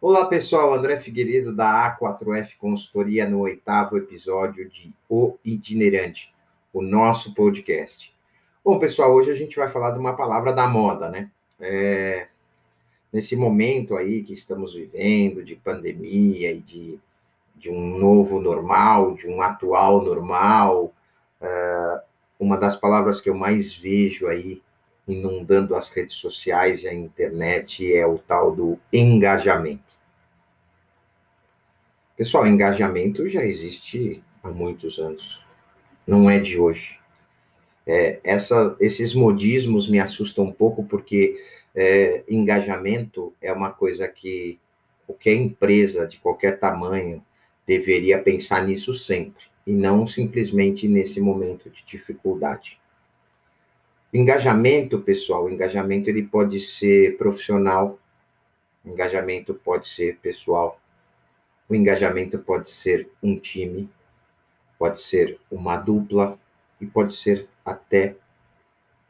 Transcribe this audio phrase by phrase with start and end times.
[0.00, 6.32] Olá pessoal, André Figueiredo da A4F Consultoria no oitavo episódio de O Itinerante,
[6.72, 8.14] o nosso podcast.
[8.64, 11.32] Bom pessoal, hoje a gente vai falar de uma palavra da moda, né?
[11.58, 12.28] É,
[13.12, 17.00] nesse momento aí que estamos vivendo de pandemia e de,
[17.56, 20.94] de um novo normal, de um atual normal,
[21.40, 22.00] é,
[22.38, 24.62] uma das palavras que eu mais vejo aí
[25.08, 29.87] inundando as redes sociais e a internet é o tal do engajamento.
[32.18, 35.40] Pessoal, engajamento já existe há muitos anos,
[36.04, 36.98] não é de hoje.
[37.86, 41.40] É, essa, esses modismos me assustam um pouco porque
[41.72, 44.58] é, engajamento é uma coisa que
[45.06, 47.24] qualquer empresa de qualquer tamanho
[47.64, 52.80] deveria pensar nisso sempre e não simplesmente nesse momento de dificuldade.
[54.12, 57.96] Engajamento, pessoal, engajamento ele pode ser profissional,
[58.84, 60.80] engajamento pode ser pessoal,
[61.68, 63.90] o engajamento pode ser um time,
[64.78, 66.38] pode ser uma dupla
[66.80, 68.16] e pode ser até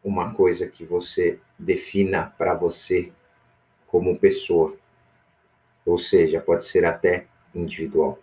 [0.03, 3.13] uma coisa que você defina para você
[3.87, 4.77] como pessoa.
[5.85, 8.19] Ou seja, pode ser até individual.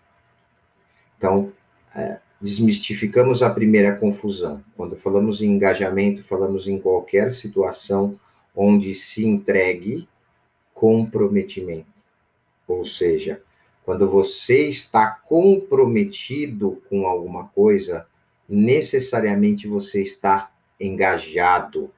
[1.17, 1.51] Então,
[1.95, 4.63] é, desmistificamos a primeira confusão.
[4.75, 8.19] Quando falamos em engajamento, falamos em qualquer situação
[8.55, 10.07] onde se entregue
[10.73, 11.88] comprometimento.
[12.67, 13.41] Ou seja,
[13.86, 18.08] quando você está comprometido com alguma coisa,
[18.50, 21.91] necessariamente você está engajado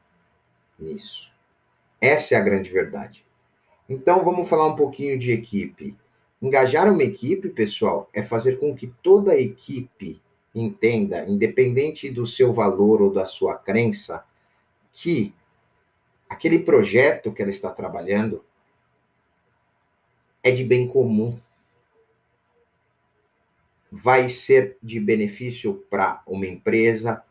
[0.78, 1.32] nisso.
[2.00, 3.26] Essa é a grande verdade.
[3.90, 5.96] Então, vamos falar um pouquinho de equipe.
[6.42, 10.22] Engajar uma equipe, pessoal, é fazer com que toda a equipe
[10.54, 14.24] entenda, independente do seu valor ou da sua crença,
[14.92, 15.34] que
[16.30, 18.44] aquele projeto que ela está trabalhando
[20.44, 21.40] é de bem comum.
[23.92, 27.24] Vai ser de benefício para uma empresa,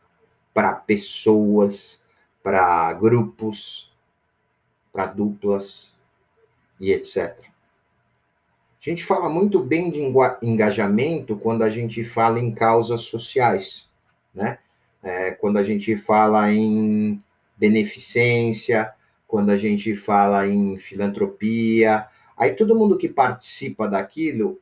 [0.55, 2.03] para pessoas,
[2.43, 3.93] para grupos,
[4.93, 5.93] para duplas
[6.81, 7.37] e etc.
[8.87, 10.01] A gente fala muito bem de
[10.43, 13.89] engajamento quando a gente fala em causas sociais,
[14.35, 14.59] né?
[15.03, 17.23] É, quando a gente fala em
[17.57, 18.93] beneficência,
[19.27, 22.07] quando a gente fala em filantropia,
[22.37, 24.61] aí todo mundo que participa daquilo,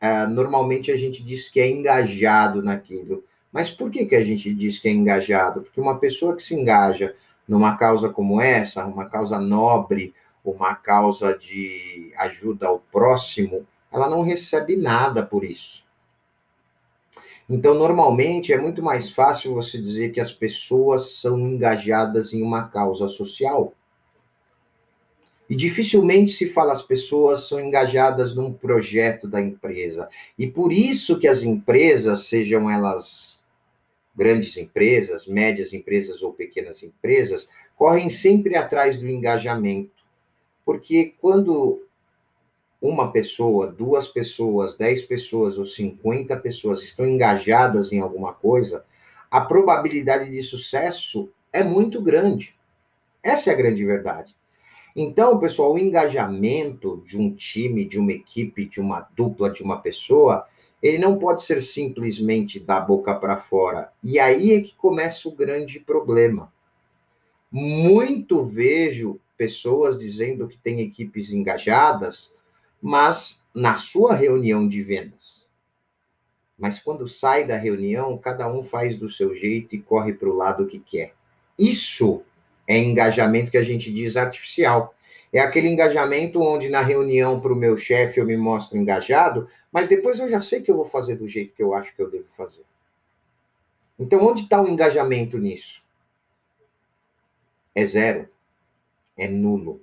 [0.00, 3.24] é, normalmente a gente diz que é engajado naquilo.
[3.52, 5.62] Mas por que, que a gente diz que é engajado?
[5.62, 7.14] Porque uma pessoa que se engaja
[7.46, 10.14] numa causa como essa, uma causa nobre,
[10.44, 15.82] uma causa de ajuda ao próximo, ela não recebe nada por isso.
[17.48, 22.68] Então, normalmente, é muito mais fácil você dizer que as pessoas são engajadas em uma
[22.68, 23.72] causa social.
[25.48, 30.08] E dificilmente se fala as pessoas são engajadas num projeto da empresa.
[30.38, 33.40] E por isso que as empresas, sejam elas
[34.14, 40.02] grandes empresas, médias empresas ou pequenas empresas, correm sempre atrás do engajamento.
[40.64, 41.82] Porque quando
[42.80, 48.84] uma pessoa, duas pessoas, dez pessoas ou cinquenta pessoas estão engajadas em alguma coisa,
[49.30, 52.54] a probabilidade de sucesso é muito grande.
[53.22, 54.34] Essa é a grande verdade.
[55.00, 59.80] Então, pessoal, o engajamento de um time, de uma equipe, de uma dupla, de uma
[59.80, 60.48] pessoa,
[60.82, 63.92] ele não pode ser simplesmente da boca para fora.
[64.02, 66.52] E aí é que começa o grande problema.
[67.48, 72.34] Muito vejo pessoas dizendo que tem equipes engajadas,
[72.82, 75.46] mas na sua reunião de vendas.
[76.58, 80.36] Mas quando sai da reunião, cada um faz do seu jeito e corre para o
[80.36, 81.14] lado que quer.
[81.56, 82.24] Isso
[82.68, 84.94] é engajamento que a gente diz artificial.
[85.32, 89.88] É aquele engajamento onde na reunião para o meu chefe eu me mostro engajado, mas
[89.88, 92.10] depois eu já sei que eu vou fazer do jeito que eu acho que eu
[92.10, 92.62] devo fazer.
[93.98, 95.82] Então, onde está o engajamento nisso?
[97.74, 98.28] É zero
[99.18, 99.80] é nulo.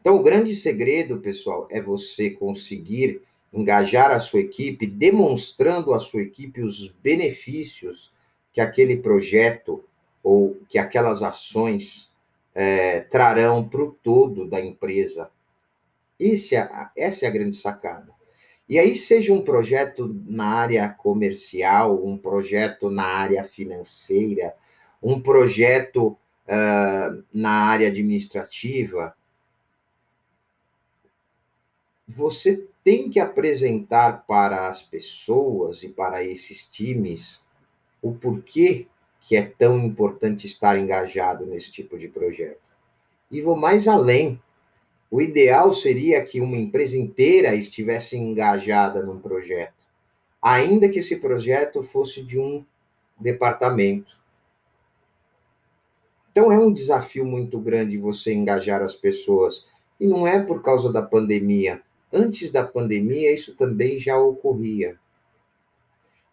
[0.00, 3.20] Então, o grande segredo, pessoal, é você conseguir
[3.52, 8.10] engajar a sua equipe, demonstrando à sua equipe os benefícios
[8.52, 9.84] que aquele projeto
[10.22, 12.10] ou que aquelas ações
[12.54, 15.30] é, trarão para o todo da empresa.
[16.18, 18.12] Esse é, essa é a grande sacada.
[18.68, 24.54] E aí, seja um projeto na área comercial, um projeto na área financeira,
[25.02, 26.16] um projeto
[26.46, 29.14] uh, na área administrativa,
[32.06, 37.40] você tem que apresentar para as pessoas e para esses times
[38.00, 38.86] o porquê
[39.22, 42.60] que é tão importante estar engajado nesse tipo de projeto.
[43.30, 44.40] E vou mais além.
[45.10, 49.74] O ideal seria que uma empresa inteira estivesse engajada num projeto,
[50.40, 52.64] ainda que esse projeto fosse de um
[53.18, 54.16] departamento.
[56.30, 59.66] Então é um desafio muito grande você engajar as pessoas.
[60.00, 61.80] E não é por causa da pandemia.
[62.12, 64.98] Antes da pandemia, isso também já ocorria.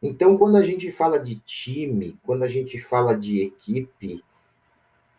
[0.01, 4.23] Então, quando a gente fala de time, quando a gente fala de equipe,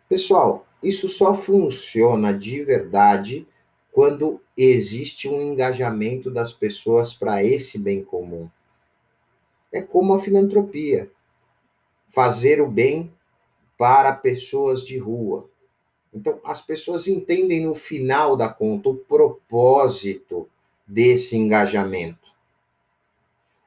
[0.09, 3.47] pessoal, isso só funciona de verdade
[3.91, 8.49] quando existe um engajamento das pessoas para esse bem comum.
[9.71, 11.11] É como a filantropia.
[12.09, 13.13] Fazer o bem
[13.77, 15.49] para pessoas de rua.
[16.13, 20.49] Então, as pessoas entendem no final da conta o propósito
[20.85, 22.20] desse engajamento.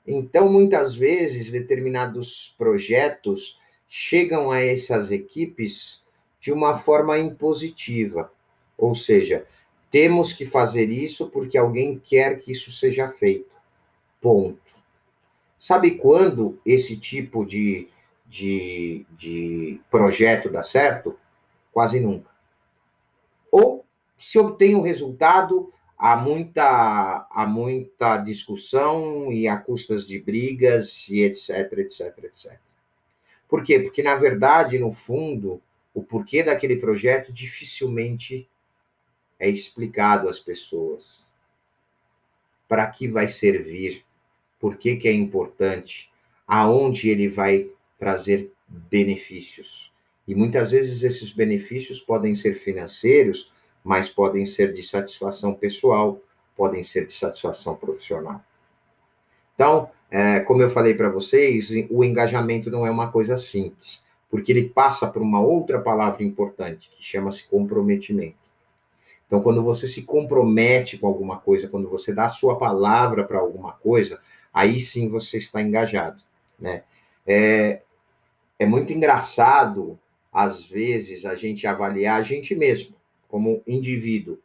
[0.06, 3.58] Então, muitas vezes, determinados projetos
[3.88, 6.02] chegam a essas equipes
[6.40, 8.30] de uma forma impositiva,
[8.76, 9.46] ou seja,
[9.90, 13.54] temos que fazer isso porque alguém quer que isso seja feito.
[14.20, 14.60] Ponto.
[15.58, 17.88] Sabe quando esse tipo de
[18.34, 21.16] de, de projeto dá certo?
[21.72, 22.30] Quase nunca.
[23.50, 23.84] Ou
[24.18, 25.72] se obtém um resultado,
[26.04, 32.58] há muita, há muita discussão e a custas de brigas e etc, etc, etc.
[33.48, 33.78] Por quê?
[33.80, 35.62] Porque, na verdade, no fundo,
[35.94, 38.46] o porquê daquele projeto dificilmente
[39.38, 41.24] é explicado às pessoas.
[42.68, 44.04] Para que vai servir?
[44.60, 46.10] Por que, que é importante?
[46.46, 49.90] Aonde ele vai trazer benefícios.
[50.28, 53.53] E muitas vezes esses benefícios podem ser financeiros,
[53.84, 56.18] mas podem ser de satisfação pessoal,
[56.56, 58.40] podem ser de satisfação profissional.
[59.54, 64.50] Então, é, como eu falei para vocês, o engajamento não é uma coisa simples, porque
[64.50, 68.36] ele passa por uma outra palavra importante, que chama-se comprometimento.
[69.26, 73.38] Então, quando você se compromete com alguma coisa, quando você dá a sua palavra para
[73.38, 74.20] alguma coisa,
[74.52, 76.22] aí sim você está engajado,
[76.58, 76.84] né?
[77.26, 77.80] É,
[78.58, 79.98] é muito engraçado,
[80.32, 82.93] às vezes, a gente avaliar a gente mesmo,
[83.34, 84.38] como indivíduo.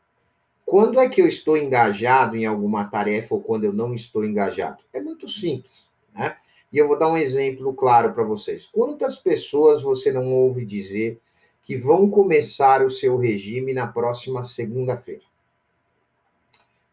[0.66, 4.80] Quando é que eu estou engajado em alguma tarefa ou quando eu não estou engajado?
[4.92, 6.38] É muito simples, né?
[6.74, 8.66] E eu vou dar um exemplo claro para vocês.
[8.66, 11.22] Quantas pessoas você não ouve dizer
[11.62, 15.22] que vão começar o seu regime na próxima segunda-feira?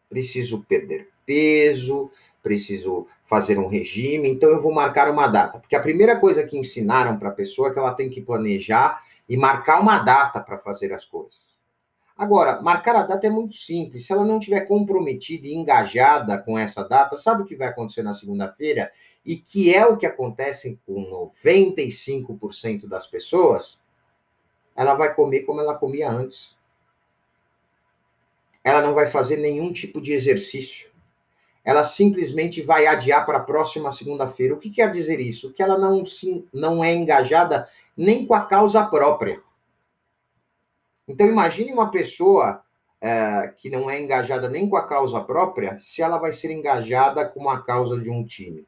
[0.07, 2.11] Preciso perder peso,
[2.43, 5.57] preciso fazer um regime, então eu vou marcar uma data.
[5.57, 9.03] Porque a primeira coisa que ensinaram para a pessoa é que ela tem que planejar
[9.27, 11.46] e marcar uma data para fazer as coisas.
[12.17, 14.05] Agora, marcar a data é muito simples.
[14.05, 18.01] Se ela não estiver comprometida e engajada com essa data, sabe o que vai acontecer
[18.01, 18.91] na segunda-feira?
[19.25, 23.79] E que é o que acontece com 95% das pessoas?
[24.75, 26.55] Ela vai comer como ela comia antes.
[28.63, 30.89] Ela não vai fazer nenhum tipo de exercício
[31.67, 34.53] ela simplesmente vai adiar para a próxima segunda-feira.
[34.53, 35.51] O que quer dizer isso?
[35.51, 36.01] Que ela não,
[36.53, 39.41] não é engajada nem com a causa própria.
[41.07, 42.63] Então, imagine uma pessoa
[42.99, 47.25] é, que não é engajada nem com a causa própria, se ela vai ser engajada
[47.25, 48.67] com a causa de um time.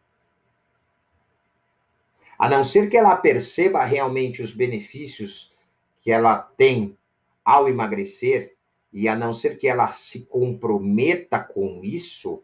[2.38, 5.54] A não ser que ela perceba realmente os benefícios
[6.02, 6.98] que ela tem
[7.44, 8.56] ao emagrecer,
[8.94, 12.42] e a não ser que ela se comprometa com isso,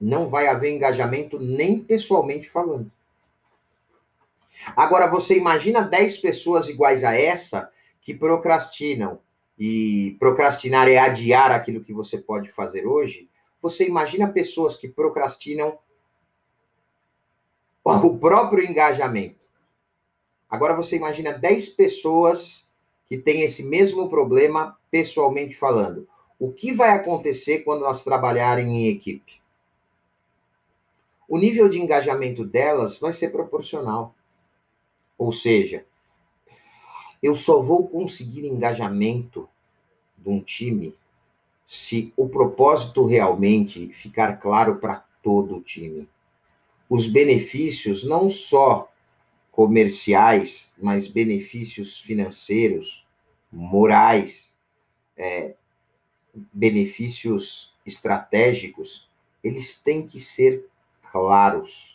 [0.00, 2.90] não vai haver engajamento nem pessoalmente falando.
[4.76, 7.70] Agora, você imagina 10 pessoas iguais a essa
[8.10, 9.20] que procrastinam,
[9.56, 13.28] e procrastinar é adiar aquilo que você pode fazer hoje.
[13.62, 15.78] Você imagina pessoas que procrastinam
[17.84, 19.46] o próprio engajamento.
[20.48, 22.66] Agora, você imagina 10 pessoas
[23.06, 26.08] que têm esse mesmo problema pessoalmente falando.
[26.38, 29.40] O que vai acontecer quando elas trabalharem em equipe?
[31.30, 34.16] o nível de engajamento delas vai ser proporcional.
[35.16, 35.86] Ou seja,
[37.22, 39.48] eu só vou conseguir engajamento
[40.16, 40.94] de um time
[41.66, 46.08] se o propósito realmente ficar claro para todo o time.
[46.88, 48.90] Os benefícios, não só
[49.52, 53.06] comerciais, mas benefícios financeiros,
[53.52, 54.52] morais,
[55.16, 55.54] é,
[56.52, 59.08] benefícios estratégicos,
[59.42, 60.66] eles têm que ser
[61.10, 61.89] claros.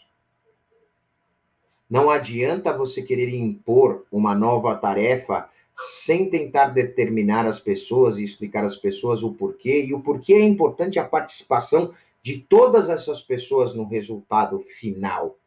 [1.89, 8.63] Não adianta você querer impor uma nova tarefa sem tentar determinar as pessoas e explicar
[8.63, 13.75] às pessoas o porquê, e o porquê é importante a participação de todas essas pessoas
[13.75, 15.37] no resultado final.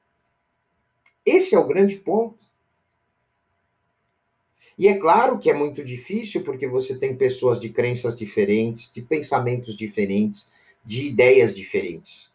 [1.24, 2.38] Esse é o grande ponto.
[4.78, 9.02] E é claro que é muito difícil, porque você tem pessoas de crenças diferentes, de
[9.02, 10.48] pensamentos diferentes,
[10.84, 12.30] de ideias diferentes.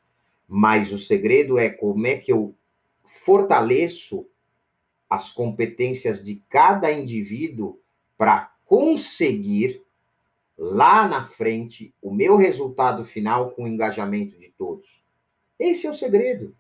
[0.48, 2.54] Mas o segredo é como é que eu
[3.22, 4.28] fortaleço
[5.10, 7.80] as competências de cada indivíduo
[8.18, 9.84] para conseguir
[10.58, 15.04] lá na frente o meu resultado final com o engajamento de todos.
[15.60, 16.56] Esse é o segredo.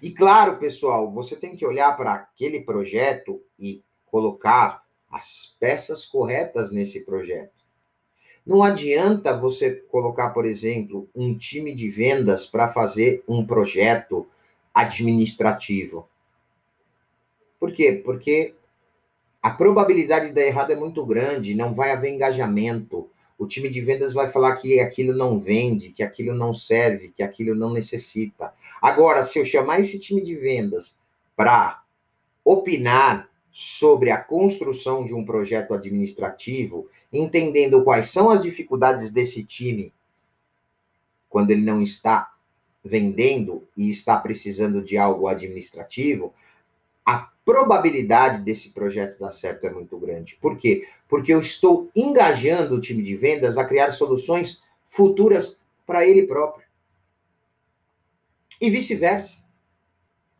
[0.00, 6.70] E claro, pessoal, você tem que olhar para aquele projeto e colocar as peças corretas
[6.70, 7.62] nesse projeto.
[8.44, 14.26] Não adianta você colocar, por exemplo, um time de vendas para fazer um projeto
[14.74, 16.08] administrativo.
[17.58, 18.00] Por quê?
[18.04, 18.54] Porque
[19.42, 23.08] a probabilidade de dar errado é muito grande, não vai haver engajamento.
[23.38, 27.22] O time de vendas vai falar que aquilo não vende, que aquilo não serve, que
[27.22, 28.52] aquilo não necessita.
[28.80, 30.96] Agora, se eu chamar esse time de vendas
[31.36, 31.82] para
[32.44, 39.92] opinar sobre a construção de um projeto administrativo, entendendo quais são as dificuldades desse time
[41.28, 42.32] quando ele não está
[42.84, 46.34] vendendo e está precisando de algo administrativo,
[47.04, 50.36] a probabilidade desse projeto dar certo é muito grande.
[50.40, 50.88] Por quê?
[51.08, 56.64] Porque eu estou engajando o time de vendas a criar soluções futuras para ele próprio.
[58.60, 59.38] E vice-versa.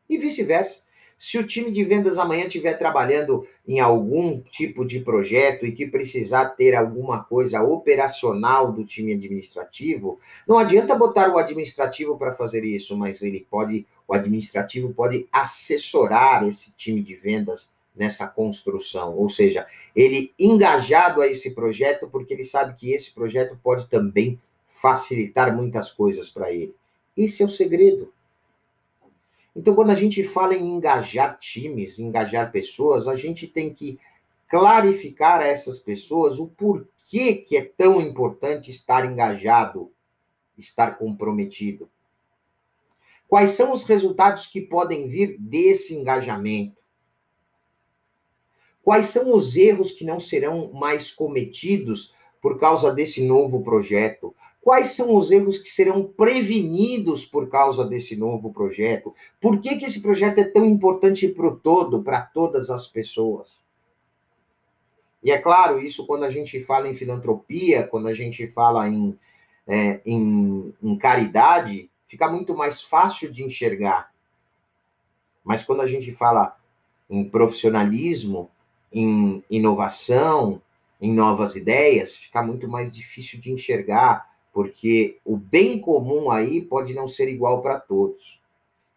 [0.08, 0.80] E vice-versa.
[1.22, 5.86] Se o time de vendas amanhã estiver trabalhando em algum tipo de projeto e que
[5.86, 12.64] precisar ter alguma coisa operacional do time administrativo, não adianta botar o administrativo para fazer
[12.64, 19.28] isso, mas ele pode, o administrativo pode assessorar esse time de vendas nessa construção, ou
[19.28, 19.64] seja,
[19.94, 25.88] ele engajado a esse projeto porque ele sabe que esse projeto pode também facilitar muitas
[25.88, 26.74] coisas para ele.
[27.16, 28.12] Esse é o segredo.
[29.54, 34.00] Então, quando a gente fala em engajar times, engajar pessoas, a gente tem que
[34.48, 39.90] clarificar a essas pessoas o porquê que é tão importante estar engajado,
[40.56, 41.90] estar comprometido.
[43.28, 46.82] Quais são os resultados que podem vir desse engajamento?
[48.82, 54.34] Quais são os erros que não serão mais cometidos por causa desse novo projeto?
[54.62, 59.12] Quais são os erros que serão prevenidos por causa desse novo projeto?
[59.40, 63.60] Por que, que esse projeto é tão importante para o todo, para todas as pessoas?
[65.20, 69.18] E é claro, isso quando a gente fala em filantropia, quando a gente fala em,
[69.66, 74.12] é, em, em caridade, fica muito mais fácil de enxergar.
[75.42, 76.56] Mas quando a gente fala
[77.10, 78.48] em profissionalismo,
[78.92, 80.62] em inovação,
[81.00, 86.94] em novas ideias, fica muito mais difícil de enxergar porque o bem comum aí pode
[86.94, 88.40] não ser igual para todos.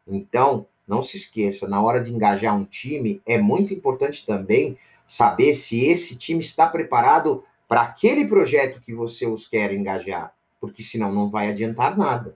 [0.07, 5.53] Então, não se esqueça, na hora de engajar um time, é muito importante também saber
[5.55, 11.11] se esse time está preparado para aquele projeto que você os quer engajar, porque senão
[11.11, 12.35] não vai adiantar nada.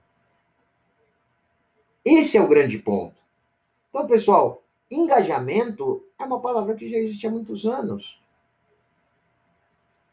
[2.04, 3.16] Esse é o grande ponto.
[3.90, 8.20] Então, pessoal, engajamento é uma palavra que já existe há muitos anos.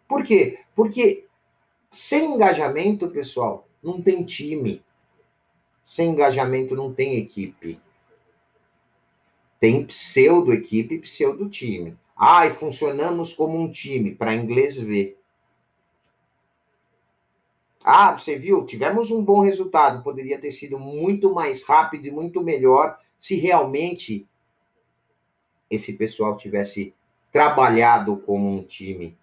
[0.08, 0.60] Por quê?
[0.74, 1.25] Porque
[1.96, 4.84] sem engajamento, pessoal, não tem time.
[5.82, 7.80] Sem engajamento não tem equipe.
[9.58, 11.96] Tem pseudo-equipe pseudo-time.
[12.14, 15.18] Ah, e funcionamos como um time, para inglês ver.
[17.82, 18.66] Ah, você viu?
[18.66, 20.02] Tivemos um bom resultado.
[20.02, 24.28] Poderia ter sido muito mais rápido e muito melhor se realmente
[25.70, 26.94] esse pessoal tivesse
[27.32, 29.16] trabalhado como um time.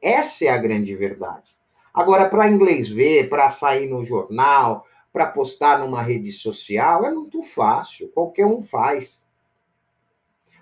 [0.00, 1.59] Essa é a grande verdade.
[1.92, 7.42] Agora, para inglês ver, para sair no jornal, para postar numa rede social, é muito
[7.42, 9.24] fácil, qualquer um faz.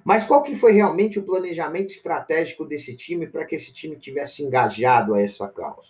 [0.03, 4.43] Mas qual que foi realmente o planejamento estratégico desse time para que esse time tivesse
[4.43, 5.89] engajado a essa causa?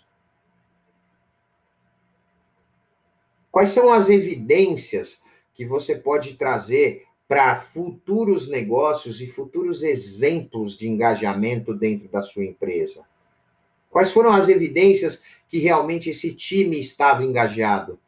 [3.50, 5.20] Quais são as evidências
[5.54, 12.44] que você pode trazer para futuros negócios e futuros exemplos de engajamento dentro da sua
[12.44, 13.04] empresa?
[13.90, 17.98] Quais foram as evidências que realmente esse time estava engajado?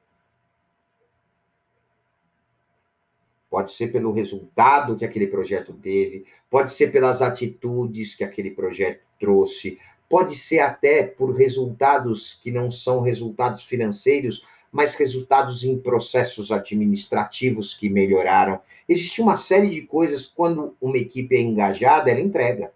[3.48, 9.00] Pode ser pelo resultado que aquele projeto teve, pode ser pelas atitudes que aquele projeto
[9.18, 16.52] trouxe, pode ser até por resultados que não são resultados financeiros, mas resultados em processos
[16.52, 18.60] administrativos que melhoraram.
[18.88, 22.72] Existe uma série de coisas quando uma equipe é engajada, ela entrega.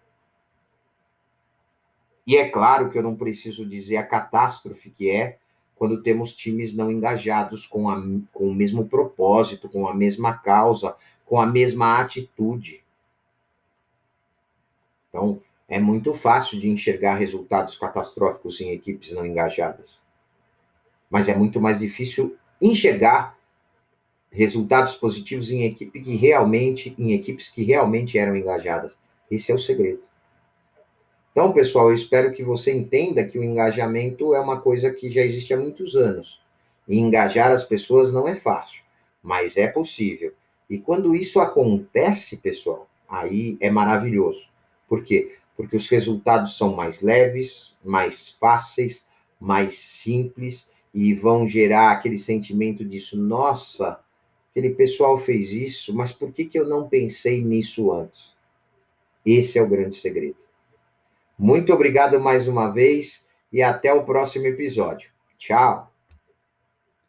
[2.26, 5.38] E é claro que eu não preciso dizer a catástrofe que é
[5.76, 8.00] quando temos times não engajados com, a,
[8.32, 10.94] com o mesmo propósito, com a mesma causa,
[11.26, 12.82] com a mesma atitude.
[15.08, 19.98] Então, é muito fácil de enxergar resultados catastróficos em equipes não engajadas.
[21.10, 23.36] Mas é muito mais difícil enxergar
[24.30, 28.96] resultados positivos em equipe que realmente, em equipes que realmente eram engajadas.
[29.30, 30.02] Esse é o segredo.
[31.34, 35.20] Então, pessoal, eu espero que você entenda que o engajamento é uma coisa que já
[35.20, 36.40] existe há muitos anos.
[36.86, 38.84] E engajar as pessoas não é fácil,
[39.20, 40.32] mas é possível.
[40.70, 44.46] E quando isso acontece, pessoal, aí é maravilhoso.
[44.88, 45.34] Por quê?
[45.56, 49.04] Porque os resultados são mais leves, mais fáceis,
[49.40, 53.98] mais simples e vão gerar aquele sentimento disso, nossa,
[54.52, 58.32] aquele pessoal fez isso, mas por que, que eu não pensei nisso antes?
[59.26, 60.43] Esse é o grande segredo.
[61.38, 65.10] Muito obrigado mais uma vez e até o próximo episódio.
[65.38, 65.93] Tchau!